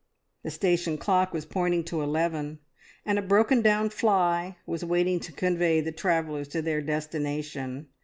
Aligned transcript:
The 0.41 0.49
station 0.49 0.97
clock 0.97 1.31
was 1.31 1.45
pointing 1.45 1.83
to 1.83 2.01
eleven, 2.01 2.57
and 3.05 3.19
a 3.19 3.21
broken 3.21 3.61
down 3.61 3.91
fly 3.91 4.57
was 4.65 4.83
waiting 4.83 5.19
to 5.19 5.31
convey 5.31 5.79
the 5.79 5.91
travellers 5.91 6.47
to 6.47 6.61
their 6.63 6.81
destination. 6.81 7.87